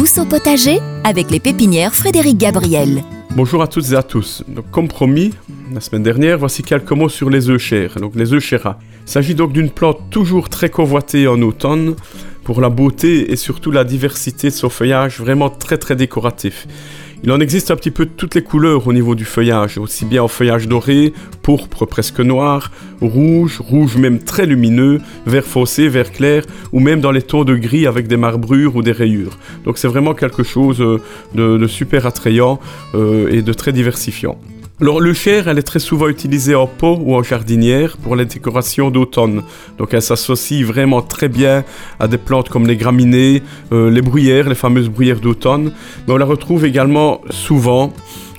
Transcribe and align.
douce 0.00 0.16
au 0.16 0.24
potager 0.24 0.78
avec 1.04 1.30
les 1.30 1.40
pépinières 1.40 1.94
Frédéric 1.94 2.38
Gabriel. 2.38 3.02
Bonjour 3.36 3.60
à 3.60 3.66
toutes 3.66 3.92
et 3.92 3.94
à 3.96 4.02
tous. 4.02 4.42
comme 4.70 4.88
promis, 4.88 5.34
la 5.74 5.80
semaine 5.82 6.02
dernière, 6.02 6.38
voici 6.38 6.62
quelques 6.62 6.92
mots 6.92 7.10
sur 7.10 7.28
les 7.28 7.50
œufs 7.50 7.60
chers, 7.60 7.96
donc 7.96 8.14
les 8.14 8.32
Il 8.32 8.74
s'agit 9.04 9.34
donc 9.34 9.52
d'une 9.52 9.68
plante 9.68 9.98
toujours 10.08 10.48
très 10.48 10.70
convoitée 10.70 11.28
en 11.28 11.42
automne 11.42 11.96
pour 12.44 12.62
la 12.62 12.70
beauté 12.70 13.30
et 13.30 13.36
surtout 13.36 13.70
la 13.70 13.84
diversité 13.84 14.48
de 14.48 14.54
son 14.54 14.70
feuillage 14.70 15.20
vraiment 15.20 15.50
très 15.50 15.76
très 15.76 15.96
décoratif. 15.96 16.66
Il 17.22 17.30
en 17.32 17.40
existe 17.40 17.70
un 17.70 17.76
petit 17.76 17.90
peu 17.90 18.06
toutes 18.06 18.34
les 18.34 18.42
couleurs 18.42 18.86
au 18.86 18.94
niveau 18.94 19.14
du 19.14 19.26
feuillage, 19.26 19.76
aussi 19.76 20.06
bien 20.06 20.22
en 20.22 20.28
feuillage 20.28 20.66
doré, 20.66 21.12
pourpre 21.42 21.84
presque 21.84 22.20
noir, 22.20 22.70
rouge, 23.02 23.60
rouge 23.60 23.96
même 23.96 24.20
très 24.20 24.46
lumineux, 24.46 25.02
vert 25.26 25.44
foncé, 25.44 25.88
vert 25.88 26.12
clair, 26.12 26.44
ou 26.72 26.80
même 26.80 27.02
dans 27.02 27.12
les 27.12 27.20
tons 27.20 27.44
de 27.44 27.56
gris 27.56 27.86
avec 27.86 28.08
des 28.08 28.16
marbrures 28.16 28.74
ou 28.74 28.82
des 28.82 28.92
rayures. 28.92 29.36
Donc 29.64 29.76
c'est 29.76 29.88
vraiment 29.88 30.14
quelque 30.14 30.42
chose 30.42 30.80
euh, 30.80 30.98
de, 31.34 31.66
super 31.66 32.06
attrayant 32.06 32.58
euh, 32.94 33.28
et 33.30 33.42
de 33.42 33.52
très 33.52 33.72
diversifiant. 33.72 34.38
Alors 34.80 34.98
le 34.98 35.12
cher, 35.12 35.46
elle 35.46 35.58
est 35.58 35.62
très 35.62 35.78
souvent 35.78 36.08
utilisée 36.08 36.54
en 36.54 36.66
pot 36.66 36.98
ou 37.02 37.14
en 37.14 37.22
jardinière 37.22 37.98
pour 37.98 38.16
les 38.16 38.24
décorations 38.24 38.90
d'automne. 38.90 39.42
Donc 39.76 39.92
elle 39.92 40.00
s'associe 40.00 40.64
vraiment 40.64 41.02
très 41.02 41.28
bien 41.28 41.64
à 41.98 42.08
des 42.08 42.16
plantes 42.16 42.48
comme 42.48 42.66
les 42.66 42.76
graminées, 42.76 43.42
euh, 43.72 43.90
les 43.90 44.00
bruyères, 44.00 44.48
les 44.48 44.54
fameuses 44.54 44.88
bruyères 44.88 45.20
d'automne. 45.20 45.72
Mais 46.08 46.14
on 46.14 46.16
la 46.16 46.24
retrouve 46.24 46.64
également 46.64 47.20
souvent 47.28 47.92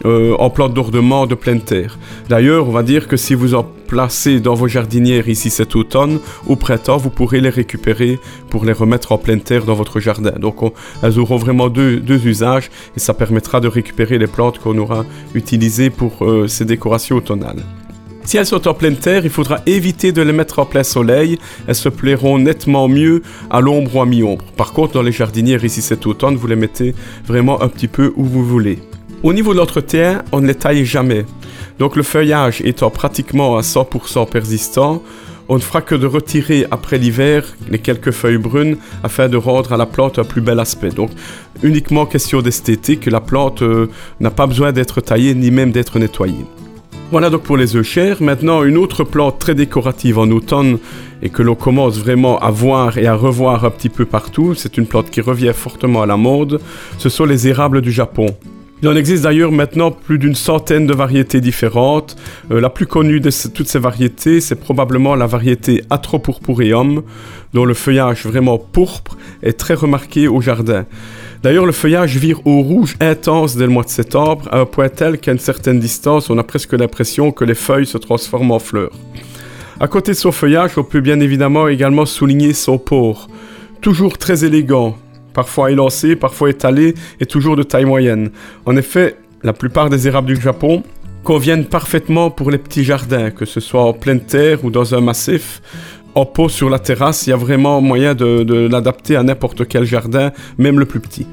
euh, 0.06 0.36
en 0.40 0.50
plantes 0.50 0.74
d'ornement 0.74 1.28
de 1.28 1.36
pleine 1.36 1.62
terre. 1.62 1.98
D'ailleurs, 2.30 2.68
on 2.68 2.72
va 2.72 2.84
dire 2.84 3.08
que 3.08 3.18
si 3.18 3.36
vous 3.36 3.56
en 3.56 3.66
placez 3.88 4.40
dans 4.40 4.54
vos 4.54 4.68
jardinières 4.68 5.28
ici 5.28 5.50
cet 5.50 5.76
automne, 5.76 6.20
au 6.48 6.56
printemps, 6.56 6.98
vous 6.98 7.10
pourrez 7.10 7.42
les 7.42 7.50
récupérer 7.50 8.20
pour 8.50 8.64
les 8.66 8.74
remettre 8.74 9.12
en 9.12 9.18
pleine 9.18 9.42
terre 9.42 9.66
dans 9.66 9.74
votre 9.76 10.00
jardin. 10.00 10.32
Donc 10.40 10.58
elles 11.04 11.20
auront 11.20 11.38
vraiment 11.38 11.70
deux, 11.70 12.02
usages 12.26 12.70
et 12.96 13.00
ça 13.00 13.14
permettra 13.14 13.60
de 13.60 13.68
récupérer 13.68 14.18
les 14.18 14.28
plantes 14.28 14.60
qu'on 14.60 14.78
aura 14.78 15.04
utilisées 15.34 15.90
pour 15.90 16.26
euh, 16.26 16.48
ces 16.48 16.66
décorations 16.66 17.18
automnales. 17.18 17.64
Si 18.24 18.38
elles 18.38 18.46
sont 18.46 18.68
en 18.68 18.74
pleine 18.74 18.96
terre, 18.96 19.26
il 19.26 19.32
faudra 19.32 19.60
éviter 19.66 20.12
de 20.12 20.22
les 20.22 20.32
mettre 20.32 20.60
en 20.60 20.66
plein 20.66 20.84
soleil. 20.84 21.38
Elles 21.68 21.76
se 21.76 21.90
plairont 21.90 22.38
nettement 22.38 22.88
mieux 22.88 23.24
à 23.50 23.62
l'ombre 23.62 23.96
ou 23.96 24.02
à 24.02 24.06
mi-ombre. 24.06 24.46
Par 24.56 24.74
contre, 24.74 24.94
dans 24.94 25.02
les 25.02 25.12
jardinières 25.12 25.66
ici 25.66 25.82
cet 25.82 26.06
automne, 26.06 26.36
vous 26.36 26.48
les 26.48 26.56
mettez 26.56 26.94
vraiment 27.26 27.62
un 27.62 27.68
petit 27.68 27.88
peu 27.88 28.14
où 28.16 28.24
vous 28.24 28.46
voulez. 28.46 28.80
Au 29.24 29.34
niveau 29.34 29.54
de 29.54 29.60
l'entretien, 29.60 30.24
on 30.32 30.42
ne 30.42 30.48
les 30.48 30.56
taille 30.56 30.84
jamais. 30.84 31.26
Donc 31.78 31.96
le 31.96 32.02
feuillage 32.02 32.62
étant 32.66 32.90
pratiquement 32.90 33.56
à 33.56 33.62
100% 33.62 34.28
persistant, 34.28 35.04
on 35.48 35.56
ne 35.56 35.60
fera 35.60 35.82
que 35.82 35.94
de 35.94 36.08
retirer 36.08 36.66
après 36.72 36.98
l'hiver 36.98 37.46
les 37.70 37.78
quelques 37.78 38.10
feuilles 38.10 38.40
brunes 38.40 38.78
afin 39.04 39.30
de 39.30 39.38
rendre 39.38 39.74
à 39.74 39.78
la 39.78 39.86
plante 39.86 40.18
un 40.18 40.24
plus 40.24 40.42
bel 40.42 40.60
aspect. 40.60 40.90
Donc 40.90 41.12
uniquement 41.62 42.08
question 42.08 42.42
d'esthétique, 42.42 43.06
la 43.06 43.22
plante 43.22 43.62
euh, 43.62 43.90
n'a 44.20 44.32
pas 44.32 44.48
besoin 44.48 44.72
d'être 44.72 45.02
taillée 45.02 45.36
ni 45.36 45.52
même 45.52 45.72
d'être 45.72 46.00
nettoyée. 46.00 46.46
Voilà 47.12 47.30
donc 47.30 47.44
pour 47.44 47.58
les 47.58 47.76
œufs 47.76 47.86
chers. 47.86 48.24
Maintenant, 48.24 48.64
une 48.64 48.78
autre 48.78 49.04
plante 49.04 49.38
très 49.38 49.54
décorative 49.54 50.18
en 50.18 50.32
automne 50.32 50.80
et 51.22 51.30
que 51.30 51.44
l'on 51.44 51.56
commence 51.56 52.00
vraiment 52.00 52.40
à 52.40 52.50
voir 52.50 52.98
et 52.98 53.06
à 53.06 53.14
revoir 53.14 53.66
un 53.66 53.70
petit 53.70 53.90
peu 53.90 54.06
partout, 54.06 54.56
c'est 54.56 54.78
une 54.78 54.88
plante 54.88 55.12
qui 55.12 55.22
revient 55.22 55.52
fortement 55.54 56.02
à 56.02 56.08
la 56.08 56.18
mode, 56.18 56.60
ce 56.98 57.10
sont 57.10 57.26
les 57.26 57.48
érables 57.48 57.82
du 57.82 57.92
Japon. 57.92 58.36
Il 58.84 58.88
en 58.88 58.96
existe 58.96 59.24
d'ailleurs 59.24 59.52
maintenant 59.52 59.92
plus 59.92 60.18
d'une 60.18 60.34
centaine 60.34 60.88
de 60.88 60.94
variétés 60.96 61.40
différentes. 61.40 62.16
Euh, 62.50 62.60
la 62.60 62.72
plus 62.72 62.88
connue 62.88 63.20
de 63.20 63.30
toutes 63.54 63.68
ces 63.68 63.78
variétés, 63.78 64.42
c'est 64.42 64.56
probablement 64.56 65.14
la 65.14 65.28
variété 65.28 65.84
Atropurpureum, 65.92 67.04
dont 67.54 67.66
le 67.66 67.76
feuillage 67.76 68.26
vraiment 68.26 68.58
pourpre 68.58 69.18
est 69.44 69.54
très 69.54 69.76
remarqué 69.76 70.28
au 70.28 70.42
jardin. 70.42 70.88
D'ailleurs, 71.44 71.68
le 71.68 71.72
feuillage 71.72 72.18
vire 72.18 72.40
au 72.48 72.62
rouge 72.62 72.96
intense 73.00 73.56
dès 73.56 73.66
le 73.66 73.72
mois 73.72 73.84
de 73.84 73.90
septembre, 73.90 74.48
à 74.52 74.62
un 74.62 74.66
point 74.66 74.90
tel 74.90 75.20
qu'à 75.20 75.32
une 75.32 75.38
certaine 75.40 75.80
distance, 75.80 76.32
on 76.32 76.38
a 76.40 76.44
presque 76.44 76.74
l'impression 76.74 77.32
que 77.32 77.46
les 77.46 77.54
feuilles 77.54 77.86
se 77.86 78.00
transforment 78.00 78.52
en 78.52 78.60
fleurs. 78.60 78.94
À 79.80 79.88
côté 79.88 80.14
de 80.14 80.18
son 80.18 80.32
feuillage, 80.32 80.72
on 80.78 80.84
peut 80.84 81.02
bien 81.02 81.20
évidemment 81.20 81.68
également 81.68 82.08
souligner 82.08 82.54
son 82.54 82.80
port, 82.80 83.28
toujours 83.80 84.18
très 84.18 84.44
élégant, 84.44 84.98
parfois 85.34 85.72
élancé, 85.72 86.16
parfois 86.16 86.50
étalé 86.50 86.94
et 87.20 87.26
toujours 87.26 87.56
de 87.56 87.64
taille 87.64 87.86
moyenne. 87.86 88.32
En 88.66 88.76
effet, 88.76 89.18
la 89.44 89.54
plupart 89.54 89.90
des 89.90 90.08
érables 90.08 90.28
du 90.28 90.40
Japon 90.40 90.84
conviennent 91.24 91.66
parfaitement 91.66 92.30
pour 92.30 92.52
les 92.52 92.58
petits 92.58 92.84
jardins, 92.84 93.32
que 93.32 93.46
ce 93.46 93.60
soit 93.60 93.84
en 93.84 93.94
pleine 93.94 94.22
terre 94.22 94.64
ou 94.66 94.72
dans 94.72 94.96
un 94.96 95.02
massif. 95.02 95.62
En 96.14 96.26
pot 96.26 96.50
sur 96.50 96.70
la 96.70 96.78
terrasse, 96.78 97.26
il 97.26 97.30
y 97.30 97.34
a 97.34 97.38
vraiment 97.38 97.80
moyen 97.80 98.16
de, 98.16 98.68
l'adapter 98.70 99.16
à 99.16 99.24
n'importe 99.24 99.66
quel 99.68 99.86
jardin, 99.86 100.32
même 100.58 100.78
le 100.78 100.86
plus 100.86 101.00
petit. 101.00 101.26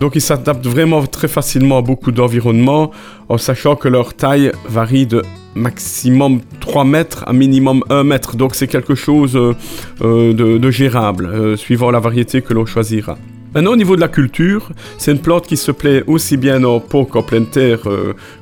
Donc 0.00 0.16
ils 0.16 0.22
s'adaptent 0.22 0.66
vraiment 0.66 1.04
très 1.06 1.28
facilement 1.28 1.78
à 1.78 1.82
beaucoup 1.82 2.10
d'environnements, 2.10 2.90
en 3.28 3.36
sachant 3.36 3.76
que 3.76 3.88
leur 3.88 4.14
taille 4.14 4.50
varie 4.66 5.06
de 5.06 5.22
maximum 5.54 6.40
3 6.60 6.84
mètres 6.84 7.24
à 7.26 7.34
minimum 7.34 7.84
1 7.90 8.02
mètre. 8.04 8.36
Donc 8.36 8.54
c'est 8.54 8.66
quelque 8.66 8.94
chose 8.94 9.36
euh, 9.36 9.54
euh, 10.02 10.32
de, 10.32 10.70
gérable, 10.70 11.26
euh, 11.26 11.56
suivant 11.56 11.90
la 11.90 12.00
variété 12.00 12.40
que 12.40 12.54
l'on 12.54 12.64
choisira. 12.64 13.18
Maintenant, 13.54 13.72
au 13.72 13.76
niveau 13.76 13.94
de 13.94 14.00
la 14.00 14.08
culture, 14.08 14.70
c'est 14.98 15.12
une 15.12 15.20
plante 15.20 15.46
qui 15.46 15.56
se 15.56 15.70
plaît 15.70 16.02
aussi 16.06 16.36
bien 16.36 16.64
en 16.64 16.80
pot 16.80 17.04
qu'en 17.04 17.22
pleine 17.22 17.46
terre, 17.46 17.80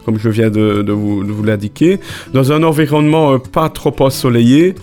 comme 0.05 0.19
je 0.19 0.28
viens 0.31 0.49
de, 0.49 0.91
vous, 0.93 1.43
l'indiquer, 1.43 2.00
dans 2.33 2.50
un 2.53 2.62
environnement 2.62 3.39
pas 3.39 3.69
trop 3.69 3.95
ensoleillé. 4.00 4.75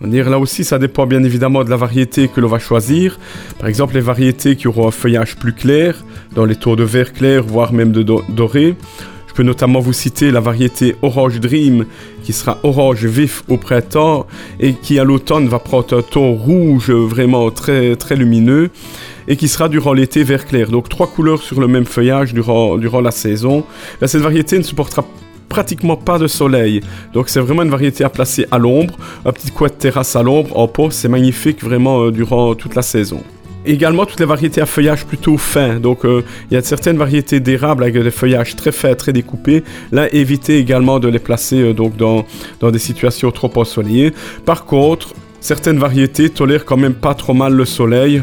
On 0.00 0.08
dire 0.08 0.28
là 0.28 0.38
aussi, 0.38 0.64
ça 0.64 0.78
dépend 0.78 1.06
bien 1.06 1.22
évidemment 1.22 1.64
de 1.64 1.70
la 1.70 1.76
variété 1.76 2.28
que 2.28 2.40
l'on 2.40 2.48
va 2.48 2.58
choisir. 2.58 3.18
Par 3.58 3.68
exemple, 3.68 3.94
les 3.94 4.00
variétés 4.00 4.56
qui 4.56 4.68
auront 4.68 4.88
un 4.88 4.90
feuillage 4.90 5.36
plus 5.36 5.54
clair, 5.54 6.04
dans 6.34 6.44
les 6.44 6.56
taux 6.56 6.76
de 6.76 6.82
vert 6.82 7.12
clair, 7.12 7.42
voire 7.42 7.72
même 7.72 7.92
de 7.92 8.02
doré 8.02 8.74
peux 9.36 9.42
notamment 9.42 9.80
vous 9.80 9.92
citer 9.92 10.30
la 10.30 10.40
variété 10.40 10.96
Orange 11.02 11.40
Dream 11.40 11.84
qui 12.22 12.32
sera 12.32 12.58
orange 12.62 13.04
vif 13.04 13.42
au 13.48 13.58
printemps 13.58 14.26
et 14.58 14.72
qui 14.72 14.98
à 14.98 15.04
l'automne 15.04 15.46
va 15.46 15.58
prendre 15.58 15.98
un 15.98 16.00
ton 16.00 16.32
rouge 16.32 16.90
vraiment 16.90 17.50
très, 17.50 17.94
lumineux 18.16 18.70
et 19.28 19.36
qui 19.36 19.48
sera 19.48 19.68
durant 19.68 19.92
l'été 19.92 20.24
vert 20.24 20.46
clair. 20.46 20.70
Donc 20.70 20.88
trois 20.88 21.06
couleurs 21.06 21.42
sur 21.42 21.60
le 21.60 21.68
même 21.68 21.84
feuillage 21.84 22.32
durant, 22.32 22.78
durant 22.78 23.02
la 23.02 23.10
saison. 23.10 23.64
cette 24.06 24.22
variété 24.22 24.56
ne 24.56 24.62
supportera 24.62 25.04
pratiquement 25.50 25.96
pas 25.96 26.18
de 26.18 26.28
soleil. 26.28 26.80
Donc 27.12 27.28
c'est 27.28 27.40
vraiment 27.40 27.62
une 27.62 27.70
variété 27.70 28.04
à 28.04 28.08
placer 28.08 28.46
à 28.50 28.56
l'ombre. 28.56 28.96
Un 29.26 29.32
petit 29.32 29.50
coin 29.50 29.68
de 29.68 29.74
terrasse 29.74 30.16
à 30.16 30.22
l'ombre 30.22 30.58
en 30.58 30.66
pot, 30.66 30.90
c'est 30.90 31.08
magnifique 31.08 31.62
vraiment 31.62 32.04
euh, 32.04 32.10
durant 32.10 32.54
toute 32.54 32.74
la 32.74 32.82
saison 32.82 33.22
également 33.66 34.06
toutes 34.06 34.20
les 34.20 34.26
variétés 34.26 34.60
à 34.60 34.66
feuillage 34.66 35.04
plutôt 35.04 35.36
fin. 35.36 35.80
Donc 35.80 36.04
euh, 36.04 36.22
il 36.50 36.54
y 36.54 36.56
a 36.56 36.62
certaines 36.62 36.96
variétés 36.96 37.40
d'érables 37.40 37.82
avec 37.82 37.98
des 37.98 38.10
feuillages 38.10 38.56
très 38.56 38.72
fins, 38.72 38.94
très 38.94 39.12
découpés. 39.12 39.64
Là, 39.92 40.12
évitez 40.14 40.58
également 40.58 40.98
de 40.98 41.08
les 41.08 41.18
placer 41.18 41.60
euh, 41.60 41.72
donc 41.72 41.96
dans 41.96 42.24
des 42.70 42.78
situations 42.78 43.30
trop 43.30 43.50
ensoleillées. 43.56 44.12
Par 44.44 44.64
contre, 44.64 45.14
certaines 45.40 45.78
variétés 45.78 46.30
tolèrent 46.30 46.64
quand 46.64 46.76
même 46.76 46.94
pas 46.94 47.14
trop 47.14 47.34
mal 47.34 47.52
le 47.52 47.64
soleil 47.64 48.22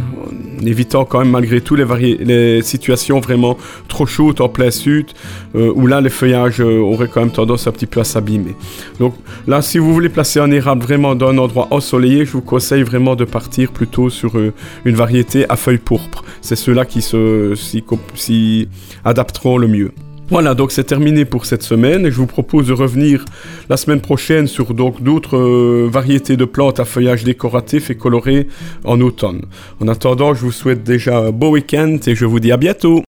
évitant 0.68 1.06
quand 1.06 1.20
même 1.20 1.32
malgré 1.32 1.62
tout 1.62 1.76
les, 1.76 1.86
les 2.18 2.62
situations 2.62 3.20
vraiment 3.20 3.58
trop 3.88 4.06
chaudes 4.06 4.42
en 4.42 4.50
plein 4.50 4.72
sud, 4.72 5.08
euh, 5.56 5.72
où 5.76 5.88
là 5.88 6.02
les 6.02 6.10
feuillages 6.10 6.62
euh, 6.62 6.80
auraient 6.80 7.08
quand 7.08 7.22
même 7.22 7.32
tendance 7.32 7.68
un 7.68 7.72
petit 7.72 7.86
peu 7.86 8.00
à 8.00 8.04
s'abîmer. 8.04 8.56
Donc 9.00 9.16
là, 9.48 9.62
si 9.62 9.78
vous 9.78 9.94
voulez 9.94 10.10
placer 10.10 10.40
un 10.40 10.52
érable 10.52 10.84
vraiment 10.84 11.16
dans 11.16 11.30
un 11.30 11.38
endroit 11.38 11.68
ensoleillé, 11.72 12.26
je 12.26 12.32
vous 12.32 12.42
conseille 12.42 12.84
vraiment 12.84 13.16
de 13.16 13.26
partir 13.26 13.72
plutôt 13.72 14.10
sur 14.10 14.38
euh, 14.38 14.54
une 14.86 14.96
variété 14.96 15.46
à 15.50 15.56
feuilles 15.56 15.78
pourpres. 15.78 16.24
C'est 16.42 16.56
ceux-là 16.56 16.86
qui 16.86 17.02
s'y 17.02 18.68
adapteront 19.04 19.58
le 19.58 19.68
mieux. 19.68 19.92
Voilà, 20.30 20.56
donc 20.56 20.72
c'est 20.72 20.86
terminé 20.86 21.26
pour 21.26 21.46
cette 21.46 21.64
semaine 21.64 22.06
et 22.06 22.12
je 22.12 22.16
vous 22.16 22.28
propose 22.28 22.68
de 22.68 22.74
revenir 22.74 23.26
la 23.70 23.78
semaine 23.78 24.00
prochaine 24.00 24.48
sur 24.48 24.74
donc 24.74 25.02
d'autres 25.04 25.38
euh, 25.38 25.90
variétés 25.92 26.38
de 26.38 26.46
plantes 26.46 26.80
à 26.80 26.86
feuillage 26.86 27.24
décoratif 27.24 27.90
et 27.90 27.96
coloré 27.96 28.48
en 28.86 29.02
automne. 29.02 29.42
En 29.82 29.88
attendant, 29.88 30.34
je 30.34 30.42
vous 30.42 30.52
souhaite 30.52 30.84
déjà 30.84 31.18
un 31.18 31.32
beau 31.32 31.52
week-end 31.52 31.98
et 32.08 32.16
je 32.16 32.26
vous 32.26 32.40
dis 32.40 32.52
à 32.52 32.58
bientôt. 32.58 33.02